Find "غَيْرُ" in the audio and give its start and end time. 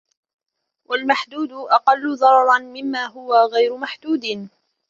3.53-3.77